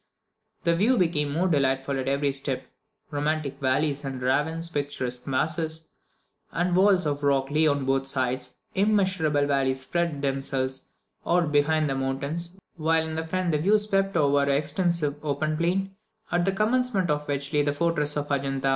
[0.63, 2.65] The view became more delightful at every step:
[3.11, 5.83] romantic valleys and ravines, picturesque masses
[6.51, 10.87] and walls of rock lay on both sides, immeasurable valleys spread themselves
[11.23, 15.95] out behind the mountains, while in front the view swept over an extensive open plain,
[16.31, 18.69] at the commencement of which lay the fortress of Adjunta.